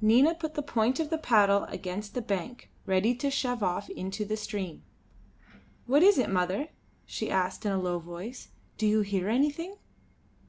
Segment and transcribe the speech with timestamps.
[0.00, 4.24] Nina put the point of the paddle against the bank, ready to shove off into
[4.24, 4.82] the stream.
[5.86, 6.70] "What is it, mother?"
[7.04, 8.48] she asked, in a low voice.
[8.78, 9.76] "Do you hear anything?"